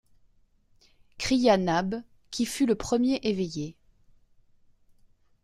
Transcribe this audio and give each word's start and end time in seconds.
cria 1.19 1.57
Nab, 1.57 2.01
qui 2.31 2.47
fut 2.47 2.65
le 2.65 2.73
premier 2.73 3.19
éveillé. 3.21 3.77